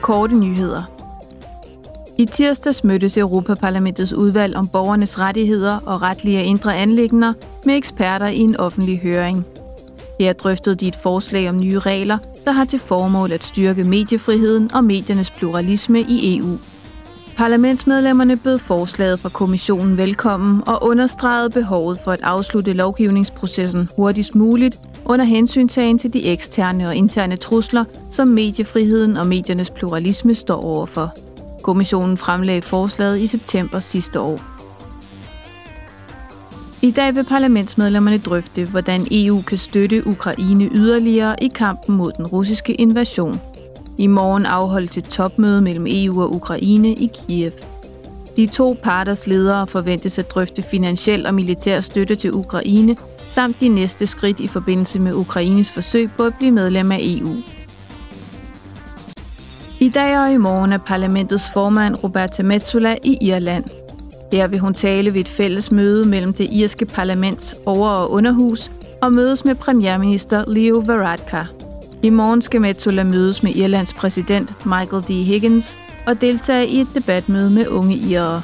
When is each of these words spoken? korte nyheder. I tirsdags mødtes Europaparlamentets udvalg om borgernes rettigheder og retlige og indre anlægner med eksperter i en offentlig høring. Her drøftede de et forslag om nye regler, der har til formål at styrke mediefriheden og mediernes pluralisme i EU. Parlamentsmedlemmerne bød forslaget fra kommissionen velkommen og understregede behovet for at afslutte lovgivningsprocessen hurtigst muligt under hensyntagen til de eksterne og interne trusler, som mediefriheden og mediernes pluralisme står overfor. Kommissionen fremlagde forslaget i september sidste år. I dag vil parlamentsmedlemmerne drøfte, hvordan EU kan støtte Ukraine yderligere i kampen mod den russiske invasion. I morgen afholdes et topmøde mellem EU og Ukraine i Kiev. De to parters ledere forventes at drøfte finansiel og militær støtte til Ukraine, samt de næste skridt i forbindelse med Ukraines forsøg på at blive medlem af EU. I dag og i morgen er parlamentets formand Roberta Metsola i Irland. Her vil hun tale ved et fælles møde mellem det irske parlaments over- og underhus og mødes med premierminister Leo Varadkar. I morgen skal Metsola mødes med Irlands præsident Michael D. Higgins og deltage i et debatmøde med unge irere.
korte 0.00 0.34
nyheder. 0.34 0.82
I 2.18 2.26
tirsdags 2.26 2.84
mødtes 2.84 3.16
Europaparlamentets 3.16 4.12
udvalg 4.12 4.56
om 4.56 4.68
borgernes 4.68 5.18
rettigheder 5.18 5.78
og 5.86 6.02
retlige 6.02 6.38
og 6.38 6.44
indre 6.44 6.76
anlægner 6.76 7.32
med 7.64 7.76
eksperter 7.76 8.26
i 8.26 8.38
en 8.38 8.56
offentlig 8.56 9.00
høring. 9.00 9.46
Her 10.20 10.32
drøftede 10.32 10.74
de 10.74 10.88
et 10.88 10.96
forslag 10.96 11.48
om 11.48 11.58
nye 11.58 11.78
regler, 11.78 12.18
der 12.44 12.52
har 12.52 12.64
til 12.64 12.78
formål 12.78 13.32
at 13.32 13.44
styrke 13.44 13.84
mediefriheden 13.84 14.74
og 14.74 14.84
mediernes 14.84 15.30
pluralisme 15.30 16.00
i 16.00 16.38
EU. 16.38 16.58
Parlamentsmedlemmerne 17.36 18.36
bød 18.36 18.58
forslaget 18.58 19.20
fra 19.20 19.28
kommissionen 19.28 19.96
velkommen 19.96 20.62
og 20.66 20.78
understregede 20.82 21.50
behovet 21.50 21.98
for 22.04 22.12
at 22.12 22.20
afslutte 22.22 22.72
lovgivningsprocessen 22.72 23.88
hurtigst 23.96 24.34
muligt 24.34 24.78
under 25.10 25.24
hensyntagen 25.24 25.98
til 25.98 26.12
de 26.12 26.24
eksterne 26.24 26.88
og 26.88 26.96
interne 26.96 27.36
trusler, 27.36 27.84
som 28.10 28.28
mediefriheden 28.28 29.16
og 29.16 29.26
mediernes 29.26 29.70
pluralisme 29.70 30.34
står 30.34 30.64
overfor. 30.64 31.14
Kommissionen 31.62 32.16
fremlagde 32.16 32.62
forslaget 32.62 33.20
i 33.20 33.26
september 33.26 33.80
sidste 33.80 34.20
år. 34.20 34.40
I 36.82 36.90
dag 36.90 37.14
vil 37.14 37.24
parlamentsmedlemmerne 37.24 38.18
drøfte, 38.18 38.64
hvordan 38.64 39.06
EU 39.10 39.42
kan 39.42 39.58
støtte 39.58 40.06
Ukraine 40.06 40.64
yderligere 40.74 41.44
i 41.44 41.48
kampen 41.48 41.96
mod 41.96 42.12
den 42.12 42.26
russiske 42.26 42.74
invasion. 42.74 43.40
I 43.98 44.06
morgen 44.06 44.46
afholdes 44.46 44.96
et 44.96 45.04
topmøde 45.04 45.62
mellem 45.62 45.86
EU 45.88 46.22
og 46.22 46.34
Ukraine 46.34 46.94
i 46.94 47.10
Kiev. 47.14 47.52
De 48.36 48.46
to 48.46 48.76
parters 48.82 49.26
ledere 49.26 49.66
forventes 49.66 50.18
at 50.18 50.30
drøfte 50.30 50.62
finansiel 50.62 51.26
og 51.26 51.34
militær 51.34 51.80
støtte 51.80 52.14
til 52.16 52.34
Ukraine, 52.34 52.96
samt 53.30 53.60
de 53.60 53.68
næste 53.68 54.06
skridt 54.06 54.40
i 54.40 54.46
forbindelse 54.46 54.98
med 54.98 55.14
Ukraines 55.14 55.70
forsøg 55.70 56.10
på 56.16 56.24
at 56.24 56.34
blive 56.38 56.50
medlem 56.50 56.92
af 56.92 56.98
EU. 57.00 57.34
I 59.80 59.88
dag 59.88 60.18
og 60.18 60.32
i 60.32 60.36
morgen 60.36 60.72
er 60.72 60.78
parlamentets 60.78 61.50
formand 61.52 62.04
Roberta 62.04 62.42
Metsola 62.42 62.96
i 63.04 63.18
Irland. 63.20 63.64
Her 64.32 64.46
vil 64.46 64.58
hun 64.58 64.74
tale 64.74 65.14
ved 65.14 65.20
et 65.20 65.28
fælles 65.28 65.72
møde 65.72 66.08
mellem 66.08 66.32
det 66.32 66.48
irske 66.52 66.86
parlaments 66.86 67.54
over- 67.66 67.88
og 67.88 68.10
underhus 68.10 68.70
og 69.02 69.12
mødes 69.12 69.44
med 69.44 69.54
premierminister 69.54 70.44
Leo 70.48 70.82
Varadkar. 70.86 71.48
I 72.02 72.10
morgen 72.10 72.42
skal 72.42 72.60
Metsola 72.60 73.04
mødes 73.04 73.42
med 73.42 73.54
Irlands 73.56 73.94
præsident 73.94 74.66
Michael 74.66 75.02
D. 75.02 75.24
Higgins 75.24 75.76
og 76.06 76.20
deltage 76.20 76.68
i 76.68 76.80
et 76.80 76.88
debatmøde 76.94 77.50
med 77.50 77.68
unge 77.68 77.96
irere. 77.96 78.42